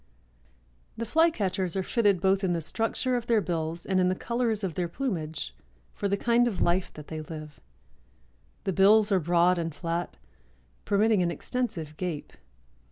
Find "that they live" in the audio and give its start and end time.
6.93-7.59